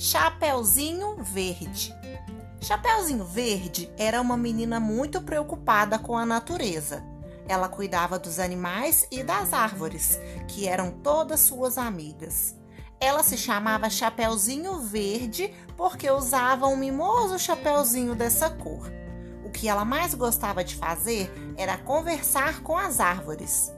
Chapeuzinho 0.00 1.16
Verde. 1.24 1.92
Chapeuzinho 2.60 3.24
Verde 3.24 3.90
era 3.98 4.20
uma 4.20 4.36
menina 4.36 4.78
muito 4.78 5.20
preocupada 5.20 5.98
com 5.98 6.16
a 6.16 6.24
natureza. 6.24 7.02
Ela 7.48 7.68
cuidava 7.68 8.16
dos 8.16 8.38
animais 8.38 9.08
e 9.10 9.24
das 9.24 9.52
árvores, 9.52 10.16
que 10.46 10.68
eram 10.68 10.92
todas 10.92 11.40
suas 11.40 11.76
amigas. 11.76 12.56
Ela 13.00 13.24
se 13.24 13.36
chamava 13.36 13.90
Chapeuzinho 13.90 14.78
Verde 14.78 15.52
porque 15.76 16.08
usava 16.08 16.68
um 16.68 16.76
mimoso 16.76 17.36
chapeuzinho 17.36 18.14
dessa 18.14 18.48
cor. 18.48 18.88
O 19.44 19.50
que 19.50 19.68
ela 19.68 19.84
mais 19.84 20.14
gostava 20.14 20.62
de 20.62 20.76
fazer 20.76 21.28
era 21.56 21.76
conversar 21.76 22.62
com 22.62 22.78
as 22.78 23.00
árvores. 23.00 23.72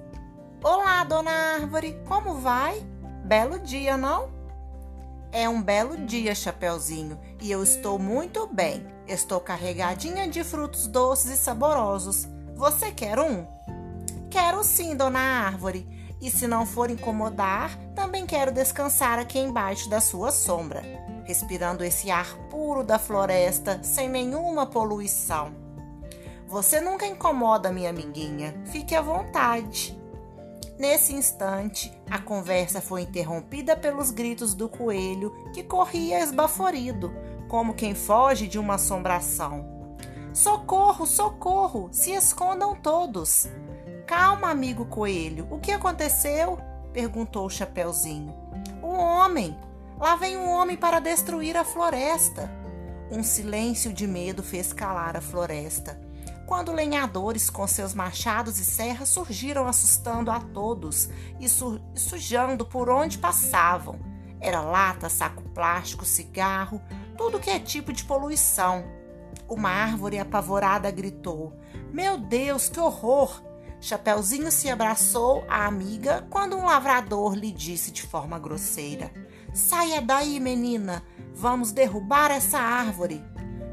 Olá, 0.63 1.03
dona 1.03 1.31
árvore, 1.31 1.99
como 2.07 2.35
vai? 2.35 2.79
Belo 3.25 3.59
dia, 3.59 3.97
não? 3.97 4.40
É 5.33 5.49
um 5.49 5.63
belo 5.63 5.97
dia, 5.97 6.35
Chapeuzinho, 6.35 7.17
e 7.41 7.53
eu 7.53 7.63
estou 7.63 8.01
muito 8.01 8.49
bem. 8.49 8.85
Estou 9.07 9.39
carregadinha 9.41 10.29
de 10.29 10.43
frutos 10.43 10.89
doces 10.89 11.31
e 11.31 11.37
saborosos. 11.37 12.27
Você 12.57 12.91
quer 12.91 13.19
um? 13.19 13.47
Quero 14.29 14.65
sim, 14.65 14.97
dona 14.97 15.21
Árvore. 15.21 15.89
E 16.21 16.31
se 16.31 16.49
não 16.49 16.67
for 16.67 16.91
incomodar, 16.91 17.77
também 17.95 18.27
quero 18.27 18.53
descansar 18.53 19.21
aqui 19.21 19.39
embaixo 19.39 19.89
da 19.89 20.01
sua 20.01 20.33
sombra, 20.33 20.83
respirando 21.25 21.85
esse 21.85 22.11
ar 22.11 22.37
puro 22.51 22.83
da 22.83 22.99
floresta 22.99 23.81
sem 23.85 24.09
nenhuma 24.09 24.67
poluição. 24.67 25.55
Você 26.49 26.81
nunca 26.81 27.07
incomoda, 27.07 27.71
minha 27.71 27.91
amiguinha. 27.91 28.61
Fique 28.67 28.97
à 28.97 29.01
vontade. 29.01 30.00
Nesse 30.81 31.15
instante, 31.15 31.93
a 32.11 32.19
conversa 32.19 32.81
foi 32.81 33.03
interrompida 33.03 33.77
pelos 33.77 34.11
gritos 34.11 34.55
do 34.55 34.67
coelho, 34.67 35.31
que 35.53 35.63
corria 35.63 36.21
esbaforido, 36.21 37.13
como 37.49 37.75
quem 37.75 37.95
foge 37.95 38.49
de 38.49 38.59
uma 38.59 38.77
assombração. 38.77 39.91
Socorro, 40.33 41.05
socorro! 41.05 41.91
Se 41.93 42.13
escondam 42.13 42.75
todos! 42.75 43.47
Calma, 44.07 44.49
amigo 44.49 44.87
coelho, 44.87 45.47
o 45.51 45.59
que 45.61 45.71
aconteceu? 45.71 46.59
perguntou 46.95 47.45
o 47.45 47.51
Chapeuzinho. 47.51 48.35
Um 48.83 48.97
homem! 48.97 49.55
Lá 49.99 50.17
vem 50.17 50.39
um 50.39 50.49
homem 50.49 50.79
para 50.79 50.99
destruir 50.99 51.59
a 51.59 51.65
floresta. 51.65 52.51
Um 53.11 53.23
silêncio 53.23 53.93
de 53.93 54.07
medo 54.07 54.43
fez 54.43 54.73
calar 54.73 55.15
a 55.15 55.21
floresta 55.21 56.10
quando 56.51 56.73
lenhadores 56.73 57.49
com 57.49 57.65
seus 57.65 57.95
machados 57.95 58.59
e 58.59 58.65
serras 58.65 59.09
surgiram 59.09 59.69
assustando 59.69 60.33
a 60.33 60.41
todos 60.41 61.09
e 61.39 61.49
su 61.49 61.81
sujando 61.95 62.67
por 62.67 62.91
onde 62.91 63.19
passavam. 63.19 64.01
Era 64.41 64.61
lata, 64.61 65.09
saco 65.09 65.45
plástico, 65.51 66.05
cigarro, 66.05 66.83
tudo 67.17 67.39
que 67.39 67.51
é 67.51 67.61
tipo 67.61 67.93
de 67.93 68.03
poluição. 68.03 68.83
Uma 69.49 69.71
árvore 69.71 70.19
apavorada 70.19 70.91
gritou: 70.91 71.57
Meu 71.93 72.19
Deus, 72.19 72.69
que 72.69 72.81
horror! 72.81 73.41
Chapeuzinho 73.81 74.51
se 74.51 74.69
abraçou 74.69 75.45
à 75.49 75.67
amiga 75.67 76.27
quando 76.31 76.57
um 76.57 76.65
lavrador 76.65 77.33
lhe 77.33 77.53
disse 77.53 77.93
de 77.93 78.03
forma 78.03 78.41
grosseira: 78.41 79.13
Saia 79.55 80.03
daí, 80.03 80.41
menina! 80.41 81.05
Vamos 81.33 81.71
derrubar 81.71 82.33
essa 82.33 82.59
árvore! 82.59 83.23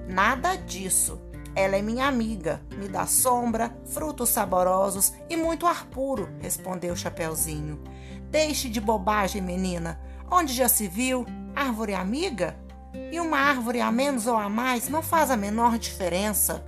Nada 0.08 0.56
disso. 0.56 1.27
Ela 1.58 1.78
é 1.78 1.82
minha 1.82 2.06
amiga, 2.06 2.62
me 2.78 2.88
dá 2.88 3.08
sombra, 3.08 3.76
frutos 3.88 4.30
saborosos 4.30 5.14
e 5.28 5.36
muito 5.36 5.66
ar 5.66 5.88
puro, 5.88 6.30
respondeu 6.40 6.96
Chapeuzinho. 6.96 7.82
Deixe 8.30 8.70
de 8.70 8.80
bobagem, 8.80 9.42
menina. 9.42 10.00
Onde 10.30 10.54
já 10.54 10.70
se 10.70 10.88
viu? 10.88 11.26
Árvore 11.56 11.96
amiga? 11.96 12.56
E 13.12 13.20
uma 13.20 13.40
árvore 13.40 13.82
a 13.82 13.92
menos 13.92 14.28
ou 14.28 14.36
a 14.36 14.48
mais 14.48 14.88
não 14.88 15.02
faz 15.02 15.32
a 15.32 15.36
menor 15.36 15.80
diferença. 15.80 16.64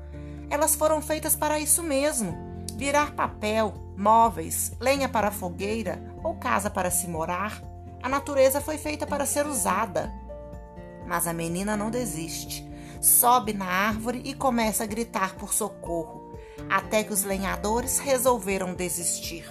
Elas 0.50 0.74
foram 0.74 1.04
feitas 1.04 1.36
para 1.36 1.60
isso 1.60 1.84
mesmo: 1.84 2.36
virar 2.76 3.12
papel, 3.12 3.76
móveis, 3.96 4.72
lenha 4.80 5.08
para 5.08 5.30
fogueira 5.30 6.02
ou 6.24 6.34
casa 6.38 6.68
para 6.68 6.90
se 6.90 7.08
morar. 7.08 7.62
A 8.02 8.10
natureza 8.10 8.60
foi 8.60 8.80
feita 8.80 9.06
para 9.06 9.28
ser 9.28 9.46
usada. 9.46 10.12
Mas 11.06 11.28
a 11.28 11.34
menina 11.34 11.78
não 11.78 11.92
desiste 11.92 12.69
sobe 13.00 13.54
na 13.54 13.66
árvore 13.66 14.22
e 14.26 14.34
começa 14.34 14.84
a 14.84 14.88
gritar 14.88 15.36
por 15.36 15.54
socorro, 15.54 16.34
até 16.70 17.04
que 17.04 17.14
os 17.14 17.24
lenhadores 17.24 18.00
resolveram 18.00 18.74
desistir. 18.74 19.46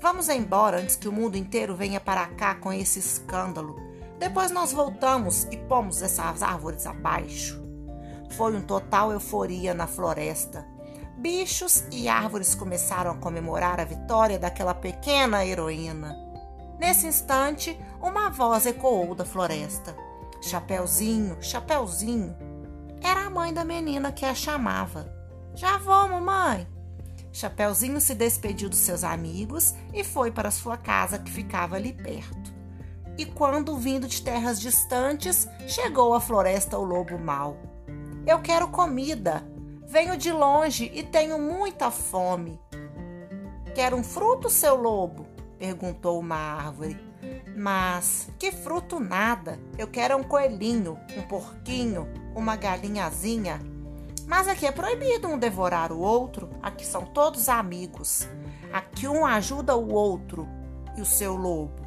Vamos 0.00 0.28
embora 0.28 0.78
antes 0.78 0.94
que 0.94 1.08
o 1.08 1.12
mundo 1.12 1.36
inteiro 1.36 1.74
venha 1.74 1.98
para 1.98 2.26
cá 2.28 2.54
com 2.54 2.72
esse 2.72 2.98
escândalo. 2.98 3.76
Depois 4.18 4.50
nós 4.50 4.72
voltamos 4.72 5.44
e 5.50 5.56
pomos 5.56 6.02
essas 6.02 6.42
árvores 6.42 6.86
abaixo. 6.86 7.60
Foi 8.30 8.54
um 8.54 8.62
total 8.62 9.12
euforia 9.12 9.74
na 9.74 9.86
floresta. 9.86 10.66
Bichos 11.16 11.84
e 11.90 12.08
árvores 12.08 12.54
começaram 12.54 13.10
a 13.10 13.16
comemorar 13.16 13.80
a 13.80 13.84
vitória 13.84 14.38
daquela 14.38 14.74
pequena 14.74 15.44
heroína. 15.44 16.16
Nesse 16.78 17.08
instante, 17.08 17.76
uma 18.00 18.30
voz 18.30 18.66
ecoou 18.66 19.16
da 19.16 19.24
floresta: 19.24 19.96
Chapeuzinho, 20.40 21.36
Chapeuzinho, 21.40 22.36
era 23.02 23.26
a 23.26 23.30
mãe 23.30 23.52
da 23.52 23.64
menina 23.64 24.12
que 24.12 24.24
a 24.24 24.34
chamava. 24.34 25.12
Já 25.54 25.78
vou, 25.78 26.08
mamãe. 26.08 26.66
Chapeuzinho 27.32 28.00
se 28.00 28.14
despediu 28.14 28.68
dos 28.68 28.78
seus 28.78 29.04
amigos 29.04 29.74
e 29.94 30.02
foi 30.02 30.30
para 30.30 30.50
sua 30.50 30.76
casa 30.76 31.18
que 31.18 31.30
ficava 31.30 31.76
ali 31.76 31.92
perto. 31.92 32.52
E 33.16 33.24
quando, 33.24 33.76
vindo 33.76 34.08
de 34.08 34.22
terras 34.22 34.60
distantes, 34.60 35.48
chegou 35.66 36.14
à 36.14 36.20
floresta 36.20 36.78
o 36.78 36.84
lobo 36.84 37.18
mau. 37.18 37.56
Eu 38.26 38.40
quero 38.40 38.68
comida. 38.68 39.46
Venho 39.86 40.16
de 40.16 40.32
longe 40.32 40.90
e 40.92 41.02
tenho 41.02 41.38
muita 41.38 41.90
fome. 41.90 42.60
Quer 43.74 43.94
um 43.94 44.02
fruto, 44.02 44.50
seu 44.50 44.74
lobo? 44.74 45.27
Perguntou 45.58 46.18
uma 46.18 46.36
árvore. 46.36 46.98
Mas 47.56 48.28
que 48.38 48.52
fruto 48.52 49.00
nada! 49.00 49.58
Eu 49.76 49.88
quero 49.88 50.16
um 50.16 50.22
coelhinho, 50.22 50.98
um 51.16 51.22
porquinho, 51.22 52.06
uma 52.34 52.56
galinhazinha. 52.56 53.60
Mas 54.26 54.46
aqui 54.46 54.66
é 54.66 54.72
proibido 54.72 55.26
um 55.26 55.38
devorar 55.38 55.90
o 55.90 55.98
outro, 55.98 56.50
aqui 56.62 56.86
são 56.86 57.06
todos 57.06 57.48
amigos. 57.48 58.28
Aqui 58.72 59.08
um 59.08 59.24
ajuda 59.24 59.74
o 59.74 59.92
outro 59.92 60.46
e 60.96 61.00
o 61.00 61.06
seu 61.06 61.34
lobo, 61.34 61.86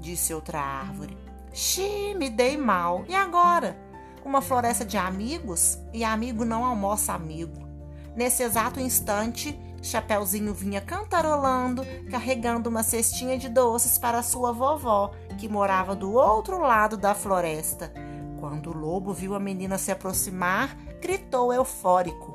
disse 0.00 0.34
outra 0.34 0.60
árvore. 0.60 1.16
Xi, 1.52 2.14
me 2.14 2.28
dei 2.28 2.56
mal. 2.56 3.04
E 3.08 3.14
agora? 3.14 3.76
Uma 4.24 4.42
floresta 4.42 4.84
de 4.84 4.96
amigos? 4.96 5.78
E 5.92 6.04
amigo 6.04 6.44
não 6.44 6.64
almoça 6.64 7.12
amigo. 7.12 7.66
Nesse 8.14 8.42
exato 8.42 8.80
instante, 8.80 9.58
Chapeuzinho 9.82 10.52
vinha 10.52 10.80
cantarolando, 10.80 11.82
carregando 12.10 12.68
uma 12.68 12.82
cestinha 12.82 13.38
de 13.38 13.48
doces 13.48 13.96
para 13.96 14.22
sua 14.22 14.52
vovó, 14.52 15.12
que 15.38 15.48
morava 15.48 15.94
do 15.94 16.12
outro 16.12 16.58
lado 16.60 16.96
da 16.96 17.14
floresta. 17.14 17.92
Quando 18.40 18.70
o 18.70 18.76
lobo 18.76 19.12
viu 19.12 19.34
a 19.34 19.40
menina 19.40 19.78
se 19.78 19.90
aproximar, 19.90 20.76
gritou 21.00 21.52
eufórico: 21.52 22.34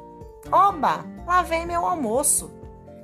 Oba, 0.52 1.06
lá 1.26 1.42
vem 1.42 1.66
meu 1.66 1.86
almoço! 1.86 2.52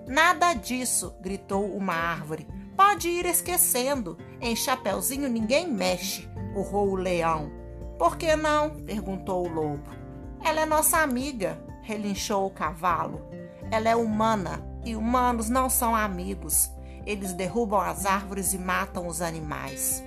Nada 0.08 0.54
disso, 0.54 1.14
gritou 1.22 1.66
uma 1.76 1.94
árvore. 1.94 2.48
Pode 2.76 3.10
ir 3.10 3.26
esquecendo. 3.26 4.18
Em 4.42 4.56
Chapeuzinho 4.56 5.30
ninguém 5.30 5.68
mexe, 5.68 6.28
urrou 6.56 6.92
o 6.92 6.96
leão. 6.96 7.52
Por 7.98 8.18
que 8.18 8.36
não? 8.36 8.70
perguntou 8.70 9.46
o 9.46 9.54
lobo. 9.54 9.90
Ela 10.42 10.62
é 10.62 10.66
nossa 10.66 11.00
amiga, 11.00 11.62
relinchou 11.84 12.48
o 12.48 12.50
cavalo. 12.50 13.22
Ela 13.72 13.90
é 13.90 13.96
humana 13.96 14.64
e 14.84 14.96
humanos 14.96 15.50
não 15.50 15.70
são 15.70 15.96
amigos. 15.96 16.70
Eles 17.06 17.34
derrubam 17.34 17.80
as 17.80 18.06
árvores 18.06 18.54
e 18.54 18.58
matam 18.58 19.08
os 19.08 19.22
animais. 19.22 20.04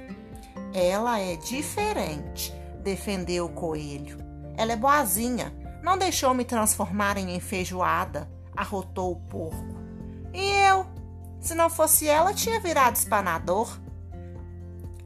Ela 0.75 1.21
é 1.21 1.37
diferente, 1.37 2.53
defendeu 2.83 3.47
o 3.47 3.53
coelho. 3.53 4.19
Ela 4.57 4.73
é 4.73 4.77
boazinha, 4.77 5.53
não 5.83 5.99
deixou 5.99 6.33
me 6.35 6.45
transformar 6.45 7.17
em 7.17 7.39
feijoada, 7.41 8.31
arrotou 8.57 9.13
o 9.13 9.17
porco. 9.17 9.81
E 10.33 10.51
eu? 10.69 10.87
Se 11.41 11.55
não 11.55 11.69
fosse 11.69 12.09
ela, 12.09 12.33
tinha 12.33 12.61
virado 12.61 12.97
espanador. 12.97 13.79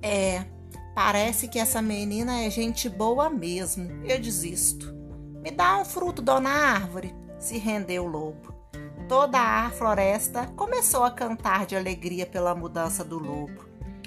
É, 0.03 0.45
parece 0.95 1.49
que 1.49 1.59
essa 1.59 1.81
menina 1.81 2.43
é 2.43 2.51
gente 2.51 2.89
boa 2.89 3.31
mesmo. 3.31 4.05
Eu 4.05 4.21
desisto. 4.21 4.95
Me 5.43 5.51
dá 5.51 5.79
um 5.79 5.85
fruto, 5.85 6.21
dona 6.21 6.51
árvore, 6.51 7.15
se 7.39 7.59
rendeu 7.59 8.05
o 8.05 8.09
lobo. 8.09 8.55
Toda 9.09 9.39
a 9.39 9.71
floresta 9.71 10.47
começou 10.57 11.05
a 11.05 11.11
cantar 11.11 11.65
de 11.67 11.77
alegria 11.77 12.27
pela 12.27 12.55
mudança 12.55 13.05
do 13.05 13.19
lobo. 13.19 13.65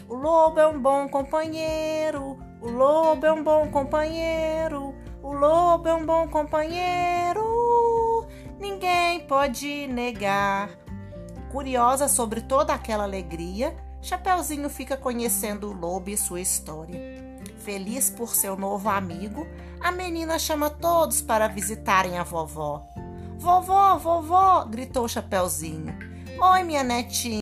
O 0.07 0.15
lobo 0.15 0.59
é 0.59 0.67
um 0.67 0.79
bom 0.79 1.07
companheiro, 1.07 2.37
o 2.61 2.69
lobo 2.69 3.25
é 3.25 3.31
um 3.31 3.43
bom 3.43 3.69
companheiro, 3.69 4.93
o 5.21 5.31
lobo 5.31 5.87
é 5.87 5.93
um 5.93 6.05
bom 6.05 6.27
companheiro, 6.27 8.25
ninguém 8.59 9.21
pode 9.21 9.87
negar. 9.87 10.69
Curiosa 11.51 12.07
sobre 12.07 12.41
toda 12.41 12.73
aquela 12.73 13.03
alegria, 13.03 13.75
Chapeuzinho 14.01 14.69
fica 14.69 14.97
conhecendo 14.97 15.69
o 15.69 15.73
lobo 15.73 16.09
e 16.09 16.17
sua 16.17 16.41
história. 16.41 16.99
Feliz 17.59 18.09
por 18.09 18.35
seu 18.35 18.55
novo 18.55 18.89
amigo, 18.89 19.45
a 19.79 19.91
menina 19.91 20.39
chama 20.39 20.69
todos 20.69 21.21
para 21.21 21.47
visitarem 21.47 22.17
a 22.17 22.23
vovó. 22.23 22.87
Vovó, 23.39 23.97
vovó! 23.97 24.65
gritou 24.65 25.07
Chapeuzinho. 25.07 25.97
Oi, 26.41 26.63
minha 26.63 26.83
netinha. 26.83 27.37